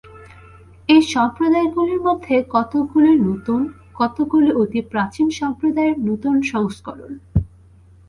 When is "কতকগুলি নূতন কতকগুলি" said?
2.49-4.49